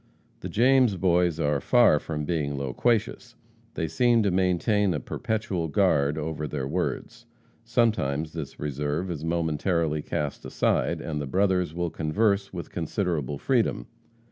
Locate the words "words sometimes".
6.67-8.33